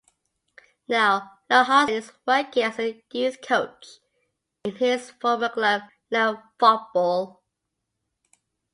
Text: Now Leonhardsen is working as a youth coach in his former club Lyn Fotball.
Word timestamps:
Now 0.87 1.29
Leonhardsen 1.47 1.95
is 1.95 2.11
working 2.25 2.63
as 2.63 2.79
a 2.79 3.03
youth 3.11 3.37
coach 3.43 3.85
in 4.63 4.75
his 4.77 5.11
former 5.11 5.49
club 5.49 5.83
Lyn 6.09 6.41
Fotball. 6.59 7.37